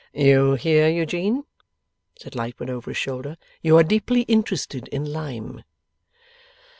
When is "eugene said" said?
0.89-2.33